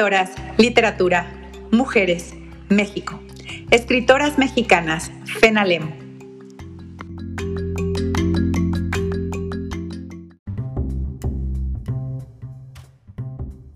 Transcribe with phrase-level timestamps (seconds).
[0.00, 1.26] Escritoras, literatura,
[1.70, 2.32] mujeres,
[2.70, 3.20] México.
[3.70, 5.90] Escritoras mexicanas, FENALEM.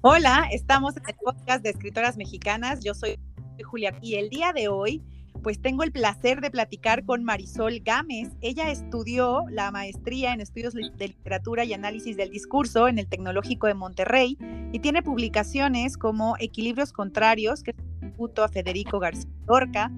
[0.01, 2.83] Hola, estamos en el podcast de Escritoras Mexicanas.
[2.83, 3.19] Yo soy
[3.63, 5.03] Julia y el día de hoy
[5.45, 8.31] pues tengo el placer de platicar con Marisol Gámez.
[8.41, 13.67] Ella estudió la maestría en estudios de literatura y análisis del discurso en el Tecnológico
[13.67, 14.39] de Monterrey
[14.73, 19.93] y tiene publicaciones como Equilibrios Contrarios, que tributo a Federico García Lorca.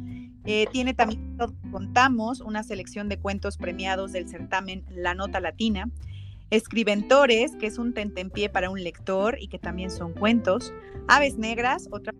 [0.46, 1.38] Eh, tiene también,
[1.70, 5.88] contamos, una selección de cuentos premiados del certamen La Nota Latina.
[6.50, 10.72] Escribentores, que es un tentempié para un lector y que también son cuentos.
[11.06, 12.12] Aves Negras, otra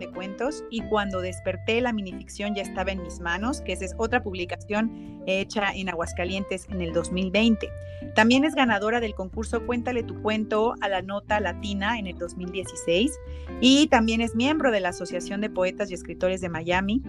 [0.00, 3.94] de cuentos y cuando desperté la minificción ya estaba en mis manos, que esa es
[3.96, 7.68] otra publicación hecha en Aguascalientes en el 2020.
[8.14, 13.12] También es ganadora del concurso Cuéntale tu cuento a la nota latina en el 2016
[13.60, 17.02] y también es miembro de la Asociación de Poetas y Escritores de Miami.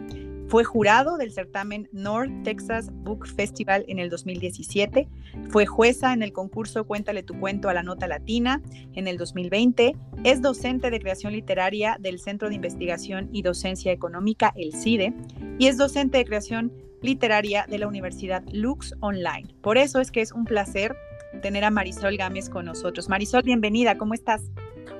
[0.51, 5.07] Fue jurado del certamen North Texas Book Festival en el 2017.
[5.47, 9.95] Fue jueza en el concurso Cuéntale tu cuento a la nota latina en el 2020.
[10.25, 15.13] Es docente de creación literaria del Centro de Investigación y Docencia Económica, el CIDE,
[15.57, 19.55] y es docente de creación literaria de la Universidad Lux Online.
[19.61, 20.97] Por eso es que es un placer
[21.41, 23.07] tener a Marisol Gámez con nosotros.
[23.07, 24.41] Marisol, bienvenida, ¿cómo estás?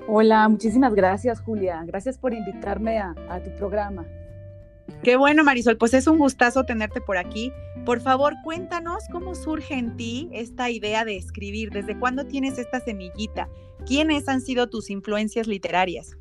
[0.08, 1.84] Hola, muchísimas gracias Julia.
[1.86, 4.06] Gracias por invitarme a, a tu programa.
[5.04, 7.52] Qué bueno, Marisol, pues es un gustazo tenerte por aquí.
[7.86, 12.80] Por favor, cuéntanos cómo surge en ti esta idea de escribir, desde cuándo tienes esta
[12.80, 13.50] semillita,
[13.88, 16.18] quiénes han sido tus influencias literarias.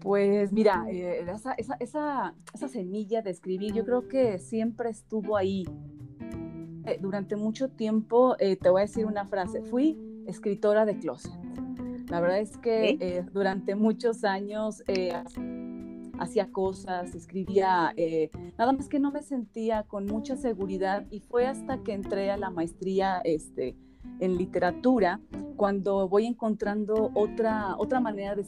[0.00, 1.24] Pues mira, eh,
[1.78, 2.34] esa,
[2.68, 5.64] semilla de escribir yo creo que siempre estuvo ahí.
[6.86, 11.32] Eh, durante mucho tiempo, eh, te voy a decir una frase, fui escritora de closet.
[12.08, 14.82] La verdad es que durante muchos años
[16.20, 21.46] hacía cosas, escribía, eh, nada más que no me sentía con mucha seguridad y fue
[21.46, 23.74] hasta que entré a la maestría este,
[24.20, 25.20] en literatura
[25.56, 28.44] cuando voy encontrando otra, otra manera de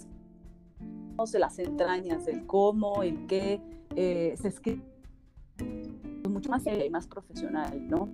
[1.30, 3.60] de las entrañas, el cómo, el qué
[3.94, 4.82] eh, se escribe
[6.28, 8.08] mucho más y más profesional, ¿no?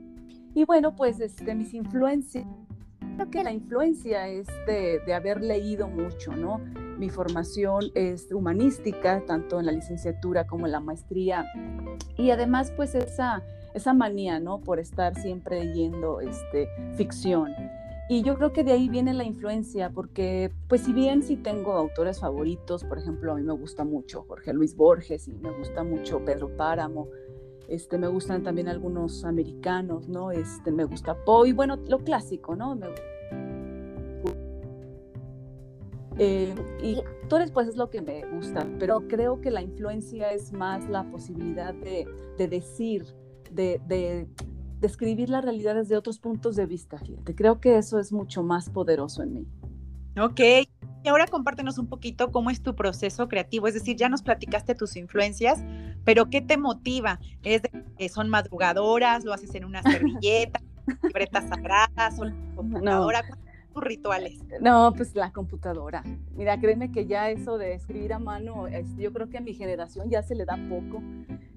[0.54, 2.44] Y bueno, pues este, mis influencias,
[3.16, 6.60] creo que la influencia es de, de haber leído mucho, ¿no?
[6.98, 11.47] Mi formación es humanística, tanto en la licenciatura como en la maestría.
[12.16, 14.60] Y además, pues esa, esa manía, ¿no?
[14.60, 17.54] Por estar siempre leyendo este, ficción.
[18.10, 21.75] Y yo creo que de ahí viene la influencia, porque pues si bien sí tengo
[21.75, 25.84] autores favoritos, por ejemplo, a mí me gusta mucho Jorge Luis Borges y me gusta
[25.84, 27.08] mucho Pedro Páramo,
[27.69, 30.32] este, me gustan también algunos americanos, ¿no?
[30.32, 32.75] Este, me gusta Poe y bueno, lo clásico, ¿no?
[36.18, 40.52] Eh, y actores, pues es lo que me gusta, pero creo que la influencia es
[40.52, 42.06] más la posibilidad de,
[42.38, 43.06] decir,
[43.52, 44.28] de, de,
[44.80, 47.34] describir la realidad desde otros puntos de vista, fíjate.
[47.34, 49.46] Creo que eso es mucho más poderoso en mí.
[50.20, 50.40] Ok.
[51.04, 54.74] Y ahora compártenos un poquito cómo es tu proceso creativo, es decir, ya nos platicaste
[54.74, 55.62] tus influencias,
[56.04, 57.20] pero ¿qué te motiva?
[57.44, 60.60] ¿Es de que son madrugadoras, lo haces en una servilleta,
[61.04, 62.24] libretas sagradas, o
[62.56, 63.22] computadora?
[63.80, 64.40] Rituales?
[64.60, 66.02] No, pues la computadora.
[66.34, 68.66] Mira, créeme que ya eso de escribir a mano,
[68.96, 71.02] yo creo que a mi generación ya se le da poco.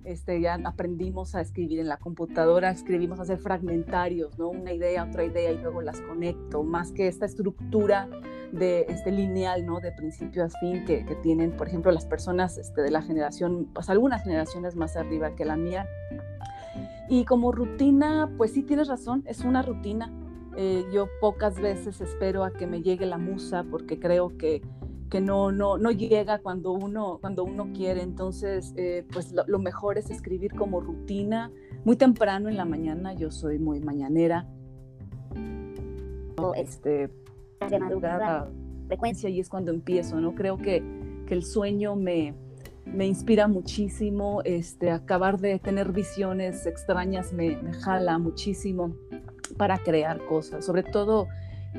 [0.04, 4.50] Este, ya aprendimos a escribir en la computadora, escribimos a hacer fragmentarios, ¿no?
[4.50, 8.10] Una idea, otra idea y luego las conecto, más que esta estructura
[8.52, 9.80] de este lineal, ¿no?
[9.80, 13.70] De principio a fin que, que tienen, por ejemplo, las personas este, de la generación,
[13.74, 15.88] pues algunas generaciones más arriba que la mía.
[17.08, 20.12] Y como rutina, pues sí tienes razón, es una rutina.
[20.58, 24.62] Eh, yo pocas veces espero a que me llegue la musa porque creo que,
[25.10, 28.02] que no, no, no llega cuando uno, cuando uno quiere.
[28.02, 31.52] Entonces, eh, pues lo, mejor es escribir como rutina,
[31.86, 33.14] muy temprano en la mañana.
[33.14, 34.48] Yo soy muy mañanera.
[36.56, 37.10] Este,
[37.70, 38.50] de madrugada,
[38.88, 40.34] frecuencia, y es cuando empiezo, ¿no?
[40.34, 40.84] Creo que,
[41.28, 42.34] que el sueño me,
[42.86, 48.96] me inspira muchísimo, este, acabar de tener visiones extrañas me, me jala muchísimo
[49.62, 51.28] para crear cosas, sobre todo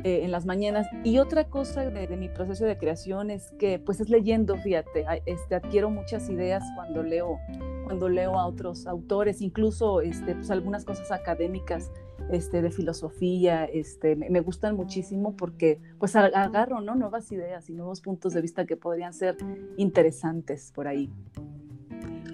[0.05, 0.87] eh, en las mañanas.
[1.03, 5.57] Y otra cosa de, mi proceso de creación es que, pues es leyendo, fíjate, este,
[5.57, 7.41] adquiero muchas ideas cuando leo,
[7.83, 11.91] cuando leo a otros autores, incluso este, pues, algunas cosas académicas
[12.31, 16.95] este, de filosofía, este, me, gustan muchísimo porque pues agarro ¿no?
[16.95, 19.37] nuevas ideas y nuevos puntos de vista que podrían ser
[19.77, 21.11] interesantes por ahí.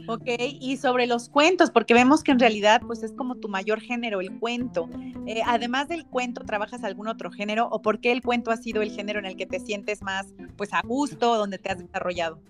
[0.08, 0.26] Ok,
[0.58, 4.22] y sobre los cuentos, porque vemos que en realidad pues es como tu mayor género,
[4.22, 4.88] el cuento.
[5.26, 8.80] Eh, además del cuento, ¿trabajas algún otro género o por qué el cuento ha sido
[8.80, 12.40] el género en el que te sientes más pues a gusto, donde te has desarrollado?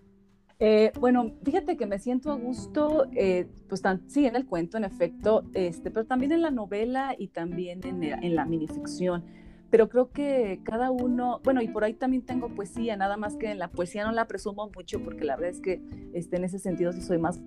[0.61, 4.85] Eh, bueno, fíjate que me siento a gusto, eh, pues sí, en el cuento, en
[4.85, 9.25] efecto, este, pero también en la novela y también en, en la minificción
[9.71, 13.51] pero creo que cada uno, bueno, y por ahí también tengo poesía, nada más que
[13.51, 15.81] en la poesía no la presumo mucho porque la verdad es que
[16.15, 17.41] este, en ese sentido sí soy más,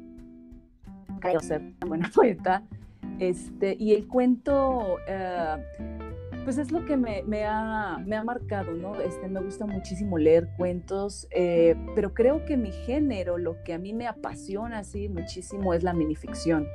[1.19, 2.63] creo ser una buena poeta,
[3.19, 5.55] este, y el cuento, eh,
[6.43, 8.99] pues es lo que me, me, ha, me, ha, marcado, ¿no?
[8.99, 13.79] Este, me gusta muchísimo leer cuentos, eh, pero creo que mi género, lo que a
[13.79, 16.67] mí me apasiona así muchísimo es la minificción.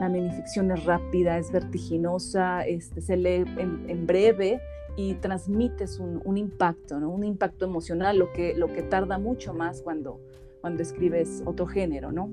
[0.00, 4.60] La minificción es rápida, es vertiginosa, este, se lee en, en breve
[4.96, 7.10] y transmites un, impacto, ¿no?
[7.10, 10.20] un impacto emocional, lo que, lo que tarda mucho más cuando,
[10.60, 12.30] cuando escribes otro género, ¿no?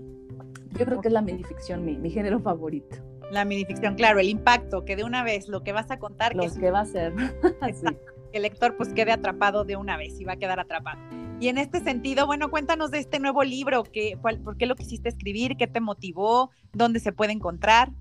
[0.78, 2.98] Yo creo que es la minificción mi, mi género favorito.
[3.32, 6.36] La minificción, claro, el impacto, que de una vez lo que vas a contar.
[6.36, 7.14] Lo que, va a ser.
[8.34, 11.00] el lector pues quede atrapado de una vez y va a quedar atrapado.
[11.40, 15.10] Y en este sentido, bueno, cuéntanos de este nuevo libro, que, ¿por qué lo quisiste
[15.10, 15.56] escribir?
[15.58, 16.50] ¿Qué te motivó?
[16.74, 17.92] ¿Dónde se puede encontrar?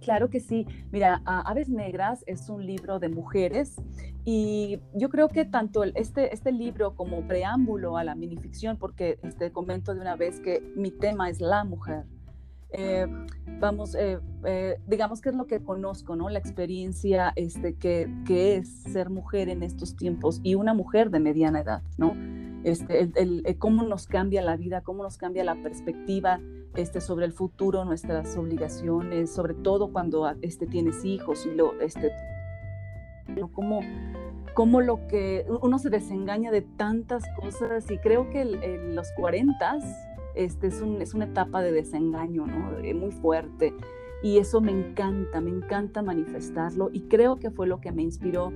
[0.00, 0.66] Claro que sí.
[0.90, 3.76] Mira, Aves Negras es un libro de mujeres
[4.24, 9.52] y yo creo que tanto este, este libro como preámbulo a la minificción, porque este,
[9.52, 12.04] comento de una vez que mi tema es la mujer.
[12.72, 13.06] Eh,
[13.58, 16.28] vamos, eh, eh, digamos que es lo que conozco, ¿no?
[16.28, 21.18] La experiencia este, que, que, es ser mujer en estos tiempos y una mujer de
[21.18, 22.14] mediana edad, ¿no?
[22.62, 26.40] Este, el, cómo nos cambia la vida, cómo nos cambia la perspectiva
[26.76, 32.12] este, sobre el futuro, nuestras obligaciones, sobre todo cuando este, tienes hijos y lo, este,
[33.52, 33.80] cómo,
[34.54, 39.78] cómo lo que uno se desengaña de tantas cosas y creo que en los 40
[40.34, 42.72] este, es, un, es una etapa de desengaño ¿no?
[42.94, 43.74] muy fuerte
[44.22, 48.52] y eso me encanta, me encanta manifestarlo y creo que fue lo que me inspiró.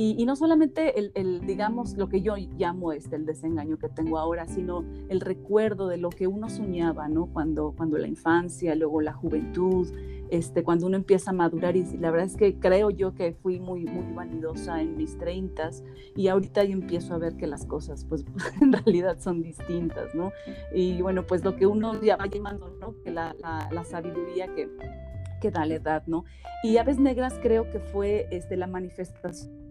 [0.00, 4.46] Y, no solamente el, digamos, lo que yo llamo este, el desengaño que tengo ahora,
[4.46, 7.26] sino el recuerdo de lo que uno soñaba, ¿no?
[7.26, 9.88] Cuando, cuando la infancia, luego la juventud,
[10.30, 13.58] este, cuando uno empieza a madurar y la verdad es que creo yo que fui
[13.58, 15.82] muy, muy vanidosa en mis treintas
[16.14, 18.24] y ahorita yo empiezo a ver que las cosas pues
[18.62, 20.30] en realidad son distintas, ¿no?
[20.72, 22.94] Y bueno, pues lo que uno ya va llamando, ¿no?
[23.02, 23.34] Que la,
[23.72, 24.70] la, sabiduría que,
[25.40, 26.24] que da la edad, ¿no?
[26.62, 29.67] Y Aves Negras creo que fue este, la manifestación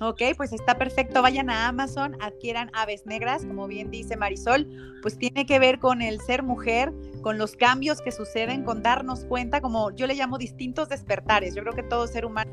[0.00, 1.22] Ok, pues está perfecto.
[1.22, 4.68] Vayan a Amazon, adquieran Aves Negras, como bien dice Marisol,
[5.02, 6.92] pues tiene que ver con el ser mujer,
[7.26, 11.56] con los cambios que suceden, con darnos cuenta, como yo le llamo distintos despertares.
[11.56, 12.52] Yo creo que todo ser humano,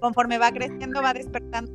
[0.00, 1.70] conforme va creciendo, va despertando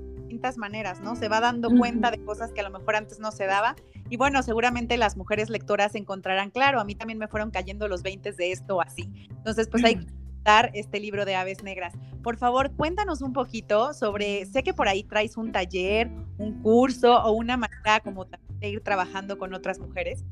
[0.58, 1.16] maneras, ¿no?
[1.16, 3.78] Se va dando cuenta de cosas que a lo mejor antes no se daba.
[4.10, 8.04] Y bueno, seguramente las mujeres lectoras encontrarán, claro, a mí también me fueron cayendo los
[8.04, 9.10] 20 de esto o así.
[9.30, 10.08] Entonces, pues hay que
[10.44, 11.94] dar este libro de aves negras.
[12.22, 17.24] Por favor, cuéntanos un poquito sobre, sé que por ahí traes un taller, un curso
[17.24, 20.26] o una manera como de ir trabajando con otras mujeres.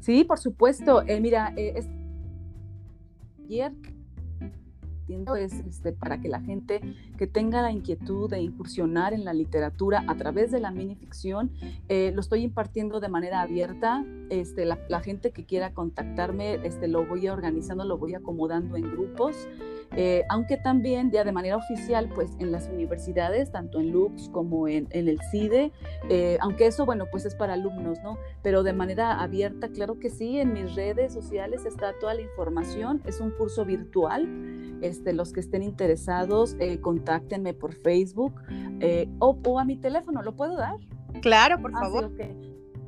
[0.00, 1.02] Sí, por supuesto.
[1.06, 1.86] Eh, mira, eh, es
[3.44, 3.72] ayer
[5.36, 6.80] es este, para que la gente
[7.16, 11.50] que tenga la inquietud de incursionar en la literatura a través de la minificción,
[11.88, 14.04] eh, lo estoy impartiendo de manera abierta.
[14.30, 19.48] Este, la, gente que quiera contactarme, este, lo voy organizando, lo voy acomodando en grupos.
[20.00, 24.68] Eh, aunque también ya de manera oficial, pues en las universidades, tanto en Lux como
[24.68, 25.72] en, el CIDE,
[26.08, 28.16] eh, aunque eso, bueno, pues es para alumnos, ¿no?
[28.40, 33.02] Pero de manera abierta, claro que sí, en mis redes sociales está toda la información,
[33.06, 38.34] es un curso virtual, este, los que estén interesados, eh, contáctenme por Facebook
[39.18, 40.76] o, a mi teléfono, ¿lo puedo dar?
[41.22, 42.12] Claro, por ah, favor.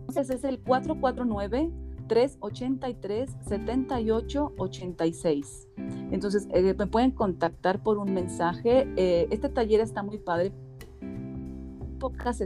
[0.06, 1.72] Entonces es el 449.
[2.10, 5.68] 383 7886.
[6.10, 8.88] Entonces, eh, me pueden contactar por un mensaje.
[8.96, 10.50] Eh, este taller está muy padre.
[12.00, 12.42] Pocas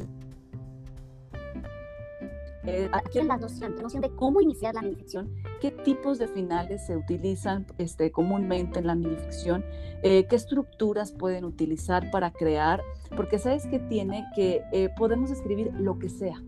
[2.67, 6.87] eh, aquí la noción, la noción de cómo iniciar la minificción, qué tipos de finales
[6.87, 9.65] se utilizan este, comúnmente en la minificción,
[10.03, 12.83] qué estructuras pueden utilizar para crear,
[13.17, 16.43] porque sabes que tiene que podemos escribir lo que sea,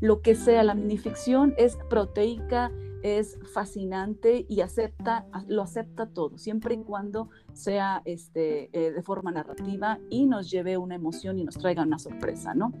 [0.00, 2.70] lo que sea, la minificción es proteica,
[3.02, 9.30] es fascinante y acepta, lo acepta todo, siempre y cuando sea este, eh, de forma
[9.30, 12.72] narrativa y nos lleve una emoción y nos traiga una sorpresa, ¿no?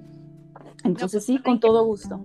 [0.82, 2.24] Entonces pues, sí, con todo gusto.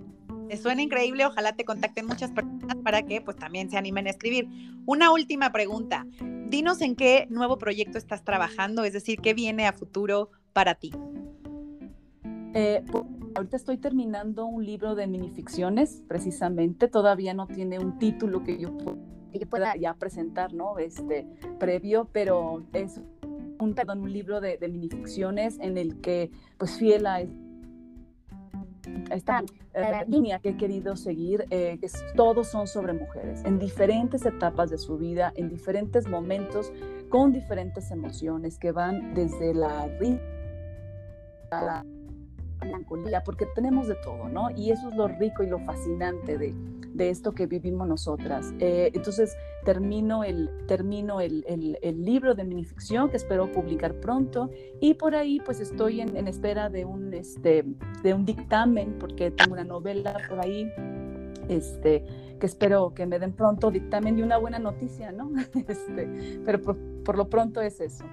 [0.62, 4.48] Suena increíble, ojalá te contacten muchas personas para que pues también se animen a escribir.
[4.86, 6.08] Una última pregunta,
[6.48, 10.92] dinos en qué nuevo proyecto estás trabajando, es decir, qué viene a futuro para ti.
[12.54, 12.84] Eh,
[13.36, 18.76] ahorita estoy terminando un libro de minificciones, precisamente, todavía no tiene un título que yo,
[19.50, 20.78] pueda ya presentar, ¿no?
[20.78, 21.28] Este,
[21.60, 23.02] previo, pero es
[23.60, 27.22] un, perdón, un libro de, minificciones en el que, pues, fiel a
[29.12, 29.44] esta
[29.74, 34.70] eh, línea que he querido seguir, eh, que todos son sobre mujeres, en diferentes etapas
[34.70, 36.72] de su vida, en diferentes momentos,
[37.10, 40.22] con diferentes emociones que van desde la risa
[41.52, 41.86] a la
[42.60, 44.50] melancolía, porque tenemos de todo, ¿no?
[44.52, 46.54] Y eso es lo rico y lo fascinante de,
[46.94, 48.54] de esto que vivimos nosotras.
[48.60, 49.36] Eh, entonces,
[49.66, 54.50] termino, el, termino el, el, libro de minificción que espero publicar pronto
[54.80, 57.66] y por ahí pues estoy en, en, espera de un, este,
[58.04, 60.72] de un dictamen, porque tengo una novela por ahí.
[61.48, 62.04] Este,
[62.40, 65.32] que espero que me den pronto dictamen y una buena noticia, ¿no?
[65.68, 68.06] Este, pero por lo pronto es eso.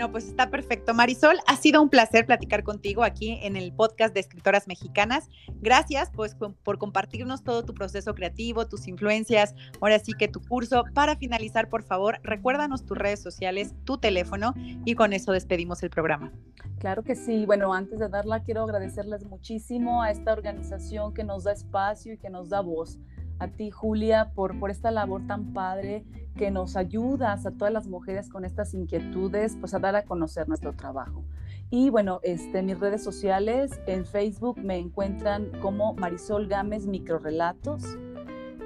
[0.00, 0.94] No, pues está perfecto.
[0.94, 5.28] Marisol, ha sido un placer platicar contigo aquí en el podcast de escritoras mexicanas.
[5.60, 10.84] Gracias pues por compartirnos todo tu proceso creativo, tus influencias, ahora sí que tu curso.
[10.94, 14.54] Para finalizar, por favor, recuérdanos tus redes sociales, tu teléfono
[14.86, 16.32] y con eso despedimos el programa.
[16.78, 17.44] Claro que sí.
[17.44, 22.16] Bueno, antes de darla, quiero agradecerles muchísimo a esta organización que nos da espacio y
[22.16, 22.98] que nos da voz
[23.40, 26.04] a ti, Julia, por, por esta labor tan padre
[26.36, 30.46] que nos ayudas a todas las mujeres con estas inquietudes, pues a dar a conocer
[30.46, 31.24] nuestro trabajo.
[31.70, 37.82] Y bueno, este, mis redes sociales, en Facebook me encuentran como Marisol Gámez Microrelatos.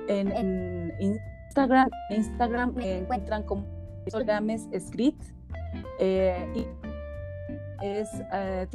[0.09, 3.67] En, en Instagram, Instagram me encuentran como
[3.99, 5.17] Marisol Gámez Escrit.
[6.01, 6.67] Eh, y
[7.85, 8.67] es eh,